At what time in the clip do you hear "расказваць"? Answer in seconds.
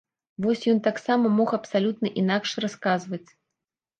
2.65-3.23